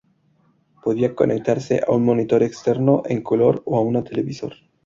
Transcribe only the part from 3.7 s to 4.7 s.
a un televisor.